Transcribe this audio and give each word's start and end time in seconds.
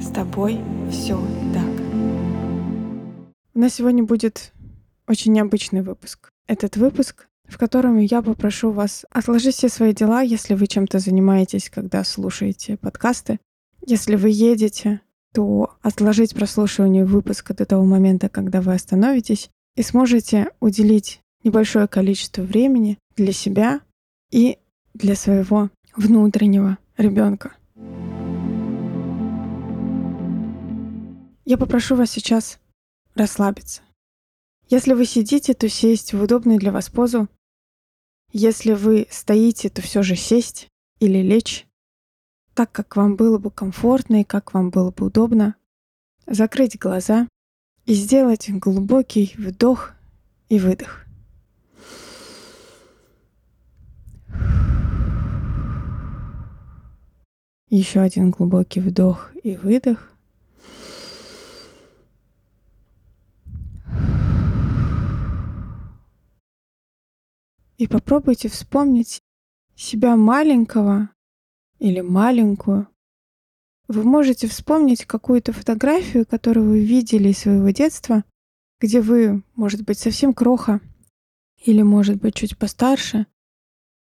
С 0.00 0.08
тобой 0.08 0.58
все 0.90 1.20
так. 1.52 1.70
У 3.52 3.58
нас 3.58 3.74
сегодня 3.74 4.02
будет 4.02 4.52
очень 5.06 5.32
необычный 5.32 5.82
выпуск. 5.82 6.30
Этот 6.46 6.76
выпуск, 6.76 7.26
в 7.46 7.58
котором 7.58 7.98
я 7.98 8.22
попрошу 8.22 8.70
вас 8.70 9.04
отложить 9.10 9.56
все 9.56 9.68
свои 9.68 9.92
дела, 9.92 10.22
если 10.22 10.54
вы 10.54 10.66
чем-то 10.68 11.00
занимаетесь, 11.00 11.68
когда 11.68 12.02
слушаете 12.02 12.78
подкасты. 12.78 13.40
Если 13.86 14.16
вы 14.16 14.30
едете, 14.30 15.02
то 15.34 15.74
отложить 15.82 16.34
прослушивание 16.34 17.04
выпуска 17.04 17.52
до 17.52 17.66
того 17.66 17.84
момента, 17.84 18.30
когда 18.30 18.62
вы 18.62 18.72
остановитесь, 18.72 19.50
и 19.76 19.82
сможете 19.82 20.48
уделить 20.60 21.20
небольшое 21.44 21.86
количество 21.88 22.42
времени 22.42 22.98
для 23.16 23.32
себя 23.32 23.80
и 24.30 24.58
для 24.94 25.14
своего 25.14 25.68
внутреннего 25.94 26.78
ребенка. 26.96 27.52
Я 31.50 31.58
попрошу 31.58 31.96
вас 31.96 32.12
сейчас 32.12 32.60
расслабиться. 33.16 33.82
Если 34.68 34.92
вы 34.92 35.04
сидите, 35.04 35.52
то 35.52 35.68
сесть 35.68 36.12
в 36.12 36.22
удобную 36.22 36.60
для 36.60 36.70
вас 36.70 36.88
позу. 36.88 37.28
Если 38.32 38.72
вы 38.72 39.08
стоите, 39.10 39.68
то 39.68 39.82
все 39.82 40.04
же 40.04 40.14
сесть 40.14 40.68
или 41.00 41.18
лечь 41.18 41.66
так, 42.54 42.70
как 42.70 42.94
вам 42.94 43.16
было 43.16 43.38
бы 43.38 43.50
комфортно 43.50 44.20
и 44.20 44.24
как 44.24 44.54
вам 44.54 44.70
было 44.70 44.92
бы 44.92 45.06
удобно. 45.06 45.56
Закрыть 46.24 46.78
глаза 46.78 47.26
и 47.84 47.94
сделать 47.94 48.48
глубокий 48.48 49.34
вдох 49.36 49.90
и 50.48 50.60
выдох. 50.60 51.04
Еще 57.70 57.98
один 57.98 58.30
глубокий 58.30 58.78
вдох 58.78 59.32
и 59.42 59.56
выдох. 59.56 60.09
И 67.80 67.86
попробуйте 67.86 68.50
вспомнить 68.50 69.22
себя 69.74 70.14
маленького 70.14 71.08
или 71.78 72.02
маленькую. 72.02 72.86
Вы 73.88 74.04
можете 74.04 74.48
вспомнить 74.48 75.06
какую-то 75.06 75.54
фотографию, 75.54 76.26
которую 76.26 76.68
вы 76.68 76.84
видели 76.84 77.30
из 77.30 77.38
своего 77.38 77.70
детства, 77.70 78.22
где 78.80 79.00
вы, 79.00 79.42
может 79.54 79.80
быть, 79.80 79.98
совсем 79.98 80.34
кроха, 80.34 80.82
или, 81.56 81.80
может 81.80 82.20
быть, 82.20 82.34
чуть 82.34 82.58
постарше, 82.58 83.26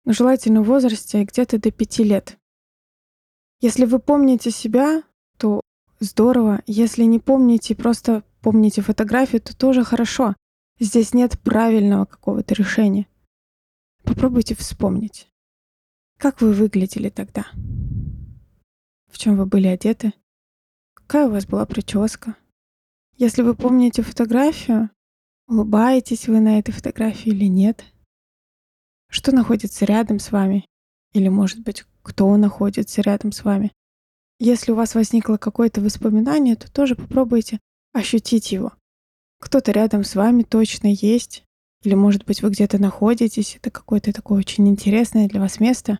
но 0.04 0.12
желательно 0.12 0.60
в 0.60 0.66
возрасте 0.66 1.24
где-то 1.24 1.58
до 1.58 1.70
пяти 1.70 2.04
лет. 2.04 2.36
Если 3.62 3.86
вы 3.86 4.00
помните 4.00 4.50
себя, 4.50 5.02
то 5.38 5.62
здорово. 5.98 6.60
Если 6.66 7.04
не 7.04 7.20
помните, 7.20 7.74
просто 7.74 8.22
помните 8.42 8.82
фотографию, 8.82 9.40
то 9.40 9.56
тоже 9.56 9.82
хорошо. 9.82 10.36
Здесь 10.78 11.14
нет 11.14 11.40
правильного 11.40 12.04
какого-то 12.04 12.52
решения. 12.52 13.06
Попробуйте 14.04 14.54
вспомнить. 14.54 15.28
Как 16.18 16.40
вы 16.40 16.52
выглядели 16.52 17.08
тогда? 17.08 17.46
В 19.10 19.18
чем 19.18 19.36
вы 19.36 19.46
были 19.46 19.66
одеты? 19.66 20.12
Какая 20.94 21.26
у 21.26 21.30
вас 21.30 21.46
была 21.46 21.66
прическа? 21.66 22.36
Если 23.16 23.42
вы 23.42 23.54
помните 23.54 24.02
фотографию, 24.02 24.90
улыбаетесь 25.46 26.28
вы 26.28 26.40
на 26.40 26.58
этой 26.58 26.72
фотографии 26.72 27.30
или 27.30 27.46
нет? 27.46 27.84
Что 29.08 29.32
находится 29.32 29.84
рядом 29.84 30.18
с 30.18 30.32
вами? 30.32 30.64
Или, 31.12 31.28
может 31.28 31.60
быть, 31.60 31.84
кто 32.02 32.36
находится 32.36 33.02
рядом 33.02 33.32
с 33.32 33.44
вами. 33.44 33.72
Если 34.38 34.72
у 34.72 34.74
вас 34.74 34.94
возникло 34.94 35.36
какое-то 35.36 35.80
воспоминание, 35.80 36.56
то 36.56 36.72
тоже 36.72 36.96
попробуйте 36.96 37.60
ощутить 37.92 38.50
его. 38.50 38.72
Кто-то 39.38 39.72
рядом 39.72 40.04
с 40.04 40.14
вами 40.14 40.42
точно 40.42 40.88
есть, 40.88 41.44
или, 41.82 41.94
может 41.94 42.24
быть, 42.24 42.42
вы 42.42 42.50
где-то 42.50 42.80
находитесь, 42.80 43.56
это 43.56 43.70
какое-то 43.70 44.12
такое 44.12 44.38
очень 44.38 44.68
интересное 44.68 45.28
для 45.28 45.40
вас 45.40 45.60
место. 45.60 45.98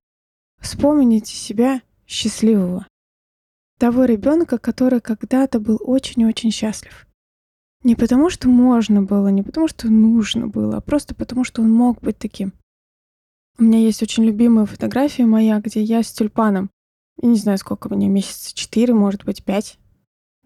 Вспомните 0.61 1.35
себя 1.35 1.83
счастливого. 2.07 2.87
Того 3.79 4.05
ребенка, 4.05 4.59
который 4.59 5.01
когда-то 5.01 5.59
был 5.59 5.79
очень-очень 5.81 6.53
счастлив. 6.53 7.07
Не 7.83 7.97
потому, 7.97 8.31
что 8.31 8.49
можно 8.49 9.03
было, 9.03 9.29
не 9.29 9.43
потому, 9.43 9.67
что 9.67 9.89
нужно 9.89 10.47
было, 10.47 10.77
а 10.77 10.81
просто 10.81 11.17
потому, 11.17 11.43
что 11.43 11.63
он 11.63 11.73
мог 11.73 12.01
быть 12.01 12.17
таким. 12.17 12.53
У 13.59 13.65
меня 13.65 13.81
есть 13.81 14.03
очень 14.03 14.25
любимая 14.25 14.67
фотография 14.67 15.27
моя, 15.27 15.61
где 15.61 15.83
я 15.83 16.03
с 16.03 16.13
тюльпаном. 16.13 16.71
Я 17.21 17.29
не 17.29 17.37
знаю, 17.37 17.59
сколько 17.59 17.93
мне, 17.93 18.09
месяца 18.09 18.55
четыре, 18.55 18.95
может 18.95 19.25
быть, 19.25 19.45
пять. 19.45 19.79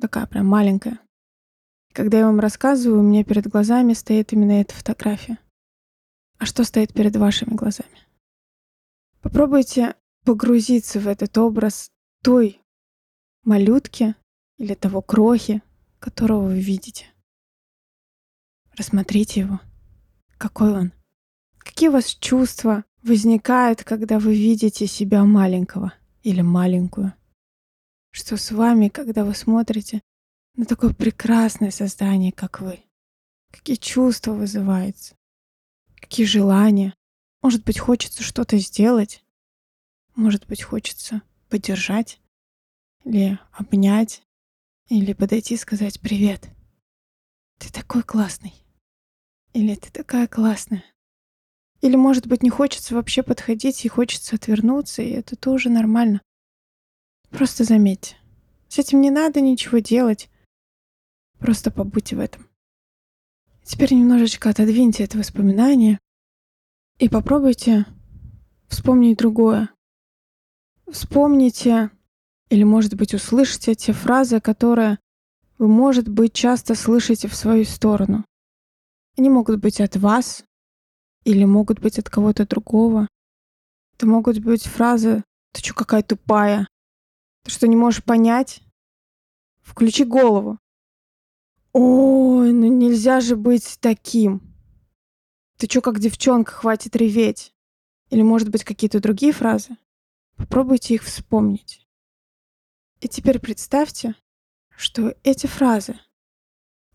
Такая 0.00 0.26
прям 0.26 0.46
маленькая. 0.46 0.98
Когда 1.96 2.18
я 2.18 2.26
вам 2.26 2.40
рассказываю, 2.40 3.00
у 3.00 3.02
меня 3.02 3.24
перед 3.24 3.46
глазами 3.46 3.94
стоит 3.94 4.34
именно 4.34 4.60
эта 4.60 4.74
фотография. 4.74 5.38
А 6.36 6.44
что 6.44 6.62
стоит 6.62 6.92
перед 6.92 7.16
вашими 7.16 7.54
глазами? 7.54 8.06
Попробуйте 9.22 9.94
погрузиться 10.22 11.00
в 11.00 11.08
этот 11.08 11.38
образ 11.38 11.90
той 12.22 12.60
малютки 13.44 14.14
или 14.58 14.74
того 14.74 15.00
крохи, 15.00 15.62
которого 15.98 16.48
вы 16.48 16.60
видите. 16.60 17.06
Рассмотрите 18.76 19.40
его. 19.40 19.60
Какой 20.36 20.74
он? 20.74 20.92
Какие 21.56 21.88
у 21.88 21.92
вас 21.92 22.14
чувства 22.14 22.84
возникает, 23.04 23.84
когда 23.84 24.18
вы 24.18 24.34
видите 24.36 24.86
себя 24.86 25.24
маленького 25.24 25.94
или 26.22 26.42
маленькую. 26.42 27.14
Что 28.10 28.36
с 28.36 28.50
вами, 28.50 28.88
когда 28.88 29.24
вы 29.24 29.34
смотрите 29.34 30.02
на 30.56 30.64
такое 30.64 30.92
прекрасное 30.92 31.70
создание, 31.70 32.32
как 32.32 32.60
вы? 32.60 32.80
Какие 33.50 33.76
чувства 33.76 34.32
вызываются? 34.32 35.14
Какие 36.00 36.26
желания? 36.26 36.94
Может 37.42 37.64
быть, 37.64 37.78
хочется 37.78 38.22
что-то 38.22 38.58
сделать? 38.58 39.22
Может 40.14 40.46
быть, 40.46 40.62
хочется 40.62 41.22
поддержать? 41.48 42.20
Или 43.04 43.38
обнять? 43.52 44.22
Или 44.88 45.12
подойти 45.12 45.54
и 45.54 45.58
сказать 45.58 46.00
«Привет, 46.00 46.48
ты 47.58 47.72
такой 47.72 48.02
классный» 48.02 48.54
или 49.52 49.74
«Ты 49.74 49.90
такая 49.90 50.26
классная». 50.28 50.84
Или, 51.80 51.96
может 51.96 52.26
быть, 52.26 52.42
не 52.42 52.50
хочется 52.50 52.94
вообще 52.94 53.22
подходить 53.22 53.84
и 53.84 53.88
хочется 53.88 54.36
отвернуться, 54.36 55.02
и 55.02 55.10
это 55.10 55.34
тоже 55.34 55.70
нормально. 55.70 56.20
Просто 57.30 57.64
заметьте. 57.64 58.16
С 58.68 58.78
этим 58.78 59.00
не 59.00 59.10
надо 59.10 59.40
ничего 59.40 59.78
делать. 59.78 60.30
Просто 61.38 61.70
побудьте 61.70 62.16
в 62.16 62.20
этом. 62.20 62.46
Теперь 63.62 63.94
немножечко 63.94 64.50
отодвиньте 64.50 65.04
это 65.04 65.18
воспоминание 65.18 65.98
и 66.98 67.08
попробуйте 67.08 67.84
вспомнить 68.68 69.18
другое. 69.18 69.70
Вспомните 70.90 71.90
или, 72.48 72.62
может 72.62 72.94
быть, 72.94 73.12
услышите 73.12 73.74
те 73.74 73.92
фразы, 73.92 74.40
которые 74.40 74.98
вы, 75.58 75.68
может 75.68 76.08
быть, 76.08 76.32
часто 76.32 76.74
слышите 76.74 77.28
в 77.28 77.34
свою 77.34 77.64
сторону. 77.64 78.24
Они 79.16 79.30
могут 79.30 79.60
быть 79.60 79.80
от 79.80 79.96
вас, 79.96 80.44
или 81.26 81.44
могут 81.44 81.80
быть 81.80 81.98
от 81.98 82.08
кого-то 82.08 82.46
другого. 82.46 83.08
Это 83.96 84.06
могут 84.06 84.38
быть 84.38 84.64
фразы 84.64 85.24
«Ты 85.52 85.60
что, 85.60 85.74
какая 85.74 86.02
тупая?» 86.02 86.68
«Ты 87.42 87.50
что, 87.50 87.66
не 87.66 87.74
можешь 87.74 88.04
понять?» 88.04 88.62
«Включи 89.62 90.04
голову!» 90.04 90.58
«Ой, 91.78 92.52
ну 92.52 92.66
нельзя 92.68 93.20
же 93.20 93.36
быть 93.36 93.76
таким!» 93.80 94.40
«Ты 95.58 95.66
что, 95.68 95.80
как 95.82 95.98
девчонка, 95.98 96.52
хватит 96.52 96.96
реветь?» 96.96 97.52
Или, 98.10 98.22
может 98.22 98.50
быть, 98.50 98.64
какие-то 98.64 99.00
другие 99.00 99.32
фразы? 99.32 99.76
Попробуйте 100.36 100.94
их 100.94 101.02
вспомнить. 101.02 101.86
И 103.00 103.08
теперь 103.08 103.40
представьте, 103.40 104.14
что 104.76 105.14
эти 105.22 105.46
фразы 105.46 105.98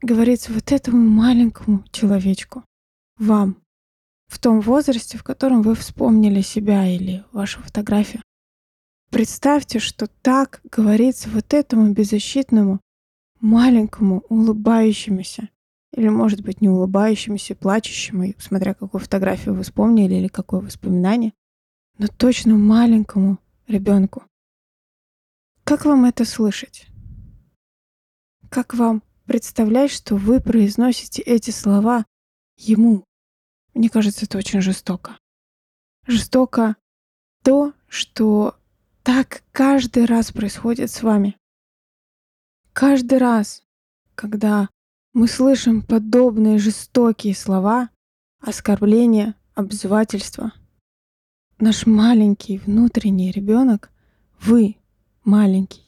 говорится 0.02 0.54
вот 0.54 0.72
этому 0.72 1.08
маленькому 1.08 1.84
человечку, 1.92 2.64
вам, 3.18 3.62
в 4.28 4.40
том 4.40 4.62
возрасте, 4.62 5.18
в 5.18 5.24
котором 5.24 5.62
вы 5.62 5.76
вспомнили 5.76 6.42
себя 6.42 6.88
или 6.88 7.24
вашу 7.32 7.62
фотографию. 7.62 8.24
представьте, 9.12 9.80
что 9.80 10.08
так 10.08 10.62
говорится 10.64 11.30
вот 11.30 11.54
этому 11.54 11.92
беззащитному, 11.92 12.80
маленькому, 13.42 14.24
улыбающемуся, 14.30 15.50
или, 15.94 16.08
может 16.08 16.42
быть, 16.42 16.62
не 16.62 16.70
улыбающемуся, 16.70 17.56
плачущему, 17.56 18.34
смотря 18.38 18.74
какую 18.74 19.02
фотографию 19.02 19.56
вы 19.56 19.64
вспомнили 19.64 20.16
или 20.16 20.28
какое 20.28 20.62
воспоминание, 20.62 21.34
но 21.98 22.08
точно 22.08 22.56
маленькому 22.56 23.40
ребенку. 23.68 24.24
Как 25.64 25.86
вам 25.86 26.06
это 26.06 26.24
слышать? 26.26 26.88
Как 28.50 28.74
вам 28.74 29.04
представлять, 29.26 29.92
что 29.92 30.16
вы 30.16 30.40
произносите 30.40 31.22
эти 31.22 31.52
слова 31.52 32.06
ему? 32.58 33.06
Мне 33.74 33.90
кажется, 33.90 34.26
это 34.26 34.38
очень 34.38 34.62
жестоко. 34.62 35.18
Жестоко 36.08 36.76
то, 37.44 37.74
что 37.88 38.56
так 39.04 39.44
каждый 39.52 40.06
раз 40.06 40.32
происходит 40.32 40.92
с 40.92 41.04
вами. 41.04 41.38
Каждый 42.74 43.18
раз, 43.18 43.64
когда 44.16 44.70
мы 45.14 45.28
слышим 45.28 45.82
подобные 45.82 46.58
жестокие 46.58 47.36
слова, 47.36 47.90
оскорбления, 48.40 49.36
обзывательства, 49.56 50.54
наш 51.60 51.86
маленький 51.86 52.60
внутренний 52.60 53.32
ребенок, 53.32 53.92
вы 54.40 54.78
маленький, 55.26 55.84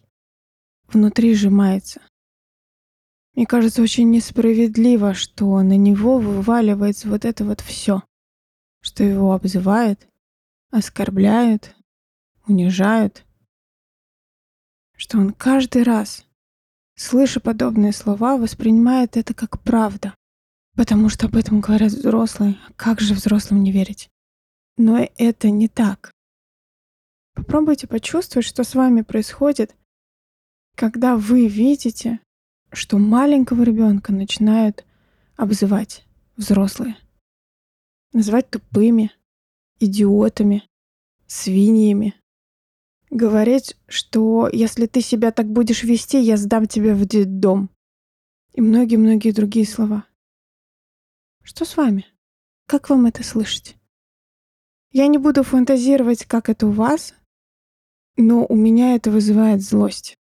внутри 0.88 1.34
сжимается. 1.36 2.02
Мне 3.34 3.46
кажется, 3.46 3.82
очень 3.82 4.12
несправедливо, 4.12 5.14
что 5.14 5.62
на 5.62 5.78
него 5.78 6.20
вываливается 6.20 7.08
вот 7.08 7.24
это 7.24 7.46
вот 7.46 7.62
все, 7.62 8.04
что 8.82 9.06
его 9.06 9.32
обзывают, 9.34 10.06
оскорбляют, 10.70 11.76
унижают, 12.46 13.26
что 14.98 15.18
он 15.18 15.32
каждый 15.32 15.84
раз, 15.84 16.26
слыша 17.04 17.40
подобные 17.40 17.92
слова, 17.92 18.38
воспринимает 18.38 19.18
это 19.18 19.34
как 19.34 19.62
правда, 19.62 20.16
потому 20.76 21.10
что 21.10 21.28
об 21.28 21.36
этом 21.36 21.60
говорят 21.60 21.92
взрослые. 21.92 22.58
Как 22.76 23.02
же 23.02 23.14
взрослым 23.14 23.62
не 23.62 23.72
верить? 23.72 24.10
Но 24.78 25.08
это 25.18 25.50
не 25.50 25.68
так. 25.68 26.12
Попробуйте 27.36 27.88
почувствовать, 27.88 28.46
что 28.46 28.64
с 28.64 28.74
вами 28.74 29.02
происходит, 29.02 29.76
когда 30.76 31.18
вы 31.18 31.48
видите, 31.48 32.20
что 32.72 32.98
маленького 32.98 33.64
ребенка 33.64 34.14
начинают 34.14 34.86
обзывать 35.36 36.06
взрослые. 36.38 36.98
Называть 38.14 38.50
тупыми, 38.50 39.12
идиотами, 39.80 40.64
свиньями. 41.28 42.16
Говорить, 43.14 43.78
что 43.88 44.50
если 44.52 44.88
ты 44.88 45.00
себя 45.00 45.32
так 45.32 45.46
будешь 45.48 45.84
вести, 45.84 46.20
я 46.20 46.36
сдам 46.36 46.66
тебя 46.66 46.96
в 46.96 47.06
детдом. 47.06 47.70
И 48.54 48.60
многие-многие 48.60 49.30
другие 49.30 49.68
слова. 49.68 50.08
Что 51.44 51.64
с 51.64 51.78
вами? 51.78 52.08
Как 52.66 52.90
вам 52.90 53.06
это 53.06 53.24
слышать? 53.24 53.78
Я 54.90 55.06
не 55.06 55.20
буду 55.20 55.44
фантазировать, 55.44 56.26
как 56.26 56.50
это 56.50 56.66
у 56.66 56.72
вас, 56.72 57.14
но 58.18 58.48
у 58.48 58.56
меня 58.56 58.96
это 58.96 59.12
вызывает 59.12 59.62
злость. 59.62 60.18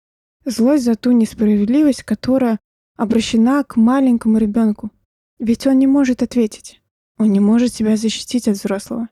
Злость 0.46 0.86
за 0.86 0.96
ту 0.96 1.12
несправедливость, 1.12 2.04
которая 2.04 2.58
обращена 2.96 3.66
к 3.66 3.76
маленькому 3.76 4.38
ребенку. 4.38 4.92
Ведь 5.40 5.68
он 5.68 5.78
не 5.78 5.88
может 5.88 6.24
ответить. 6.24 6.82
Он 7.18 7.34
не 7.34 7.42
может 7.42 7.74
себя 7.74 7.98
защитить 7.98 8.48
от 8.48 8.56
взрослого. 8.56 9.10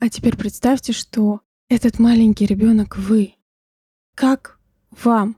А 0.00 0.08
теперь 0.08 0.36
представьте, 0.36 0.92
что 0.92 1.42
этот 1.68 1.98
маленький 1.98 2.46
ребенок 2.46 2.96
вы. 2.96 3.34
Как 4.14 4.58
вам 4.90 5.36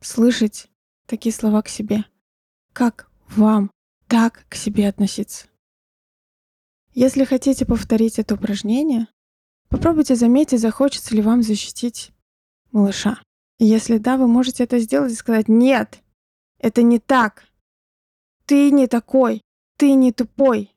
слышать 0.00 0.68
такие 1.06 1.32
слова 1.32 1.62
к 1.62 1.68
себе? 1.68 2.04
Как 2.72 3.10
вам 3.28 3.70
так 4.06 4.46
к 4.48 4.54
себе 4.54 4.88
относиться? 4.88 5.46
Если 6.94 7.24
хотите 7.24 7.66
повторить 7.66 8.18
это 8.18 8.34
упражнение, 8.34 9.08
попробуйте 9.68 10.14
заметить, 10.14 10.60
захочется 10.60 11.14
ли 11.14 11.22
вам 11.22 11.42
защитить 11.42 12.12
малыша. 12.70 13.22
Если 13.58 13.98
да, 13.98 14.16
вы 14.16 14.26
можете 14.26 14.64
это 14.64 14.78
сделать 14.78 15.12
и 15.12 15.16
сказать 15.16 15.48
«Нет, 15.48 16.02
это 16.58 16.82
не 16.82 16.98
так. 16.98 17.44
Ты 18.46 18.70
не 18.70 18.86
такой. 18.86 19.42
Ты 19.76 19.92
не 19.92 20.12
тупой. 20.12 20.74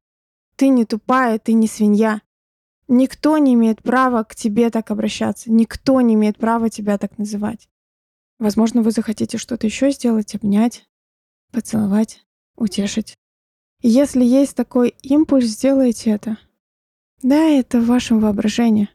Ты 0.55 0.69
не 0.69 0.85
тупая, 0.85 1.39
ты 1.39 1.53
не 1.53 1.67
свинья. 1.67 2.21
Никто 2.87 3.37
не 3.37 3.55
имеет 3.55 3.81
права 3.81 4.23
к 4.23 4.35
тебе 4.35 4.69
так 4.69 4.91
обращаться. 4.91 5.51
Никто 5.51 6.01
не 6.01 6.13
имеет 6.13 6.37
права 6.37 6.69
тебя 6.69 6.97
так 6.97 7.17
называть. 7.17 7.67
Возможно, 8.37 8.81
вы 8.81 8.91
захотите 8.91 9.37
что-то 9.37 9.65
еще 9.65 9.91
сделать, 9.91 10.35
обнять, 10.35 10.87
поцеловать, 11.51 12.25
утешить. 12.55 13.15
И 13.81 13.89
если 13.89 14.23
есть 14.23 14.55
такой 14.55 14.95
импульс, 15.01 15.45
сделайте 15.45 16.11
это. 16.11 16.37
Да, 17.21 17.47
это 17.47 17.79
в 17.79 17.87
вашем 17.87 18.19
воображении. 18.19 18.89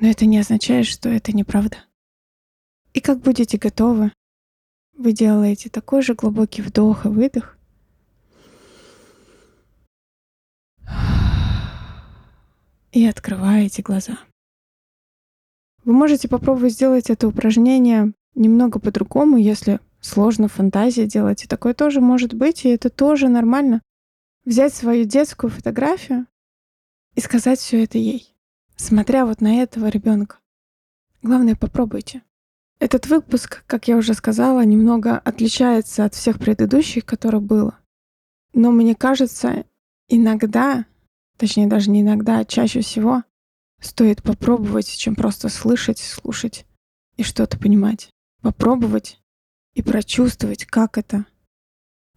Но 0.00 0.08
это 0.08 0.26
не 0.26 0.38
означает, 0.38 0.86
что 0.86 1.08
это 1.08 1.32
неправда. 1.32 1.78
И 2.92 3.00
как 3.00 3.20
будете 3.20 3.58
готовы, 3.58 4.12
вы 4.94 5.12
делаете 5.12 5.68
такой 5.68 6.02
же 6.02 6.14
глубокий 6.14 6.62
вдох 6.62 7.04
и 7.04 7.08
выдох. 7.08 7.55
И 12.96 13.04
открываете 13.04 13.82
глаза. 13.82 14.18
Вы 15.84 15.92
можете 15.92 16.28
попробовать 16.28 16.72
сделать 16.72 17.10
это 17.10 17.28
упражнение 17.28 18.14
немного 18.34 18.78
по-другому, 18.80 19.36
если 19.36 19.80
сложно 20.00 20.48
фантазии 20.48 21.02
делать. 21.02 21.44
И 21.44 21.46
такое 21.46 21.74
тоже 21.74 22.00
может 22.00 22.32
быть, 22.32 22.64
и 22.64 22.70
это 22.70 22.88
тоже 22.88 23.28
нормально. 23.28 23.82
Взять 24.46 24.72
свою 24.72 25.04
детскую 25.04 25.50
фотографию 25.50 26.26
и 27.14 27.20
сказать 27.20 27.58
все 27.58 27.84
это 27.84 27.98
ей, 27.98 28.34
смотря 28.76 29.26
вот 29.26 29.42
на 29.42 29.62
этого 29.62 29.88
ребенка. 29.88 30.38
Главное, 31.20 31.54
попробуйте. 31.54 32.22
Этот 32.78 33.08
выпуск, 33.08 33.62
как 33.66 33.88
я 33.88 33.98
уже 33.98 34.14
сказала, 34.14 34.64
немного 34.64 35.18
отличается 35.18 36.06
от 36.06 36.14
всех 36.14 36.38
предыдущих, 36.38 37.04
которые 37.04 37.42
было. 37.42 37.78
Но 38.54 38.70
мне 38.70 38.94
кажется, 38.94 39.66
иногда, 40.08 40.86
точнее 41.36 41.66
даже 41.66 41.90
не 41.90 42.02
иногда, 42.02 42.40
а 42.40 42.44
чаще 42.44 42.80
всего 42.80 43.22
стоит 43.80 44.22
попробовать, 44.22 44.88
чем 44.88 45.14
просто 45.14 45.48
слышать, 45.48 45.98
слушать 45.98 46.66
и 47.16 47.22
что-то 47.22 47.58
понимать. 47.58 48.10
Попробовать 48.42 49.20
и 49.74 49.82
прочувствовать, 49.82 50.64
как 50.64 50.98
это, 50.98 51.26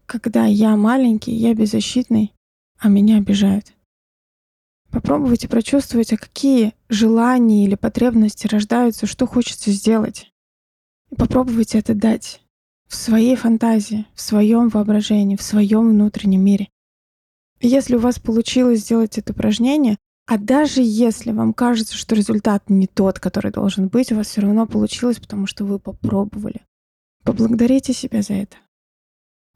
когда 0.06 0.46
я 0.46 0.76
маленький, 0.76 1.34
я 1.34 1.54
беззащитный, 1.54 2.34
а 2.78 2.90
меня 2.90 3.18
обижают. 3.18 3.74
Попробуйте 4.92 5.48
прочувствовать, 5.48 6.14
а 6.14 6.18
какие 6.18 6.74
желания 6.90 7.66
или 7.66 7.76
потребности 7.76 8.48
рождаются, 8.48 9.06
что 9.06 9.28
хочется 9.28 9.72
сделать. 9.72 10.32
И 11.12 11.16
попробуйте 11.16 11.78
это 11.78 11.94
дать 11.94 12.42
в 12.88 12.96
своей 12.96 13.36
фантазии, 13.36 14.08
в 14.16 14.22
своем 14.22 14.70
воображении, 14.70 15.36
в 15.36 15.44
своем 15.44 15.90
внутреннем 15.90 16.44
мире. 16.44 16.70
Если 17.62 17.96
у 17.96 18.00
вас 18.00 18.20
получилось 18.20 18.82
сделать 18.82 19.18
это 19.18 19.34
упражнение, 19.34 19.98
а 20.26 20.38
даже 20.38 20.82
если 20.82 21.32
вам 21.32 21.54
кажется, 21.54 21.96
что 21.96 22.16
результат 22.16 22.70
не 22.70 22.88
тот, 22.88 23.20
который 23.20 23.52
должен 23.52 23.88
быть, 23.88 24.12
у 24.12 24.16
вас 24.16 24.28
все 24.28 24.42
равно 24.42 24.66
получилось, 24.66 25.20
потому 25.20 25.48
что 25.48 25.66
вы 25.66 25.80
попробовали. 25.80 26.62
Поблагодарите 27.24 27.94
себя 27.94 28.22
за 28.22 28.34
это. 28.34 28.58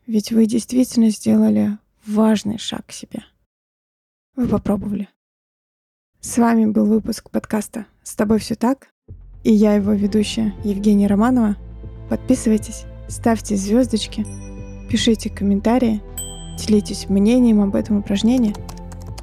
Ведь 0.05 0.31
вы 0.31 0.45
действительно 0.47 1.09
сделали 1.11 1.77
важный 2.05 2.57
шаг 2.57 2.87
к 2.87 2.91
себе. 2.91 3.23
Вы 4.35 4.47
попробовали. 4.47 5.07
С 6.19 6.37
вами 6.37 6.65
был 6.65 6.85
выпуск 6.85 7.29
подкаста 7.29 7.85
«С 8.03 8.15
тобой 8.15 8.39
все 8.39 8.55
так?» 8.55 8.89
и 9.43 9.53
я 9.53 9.75
его 9.75 9.93
ведущая 9.93 10.53
Евгения 10.63 11.07
Романова. 11.07 11.57
Подписывайтесь, 12.09 12.85
ставьте 13.09 13.55
звездочки, 13.55 14.25
пишите 14.89 15.29
комментарии, 15.29 16.01
делитесь 16.57 17.09
мнением 17.09 17.61
об 17.61 17.75
этом 17.75 17.97
упражнении 17.97 18.55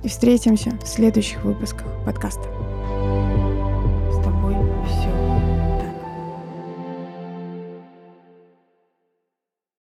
и 0.02 0.08
встретимся 0.08 0.70
в 0.82 0.87
следующих 0.87 1.44
выпусках 1.44 1.87
подкаста. 2.04 2.59